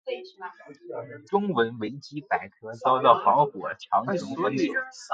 [1.27, 4.73] 中文维基百科遭到防火长城封锁。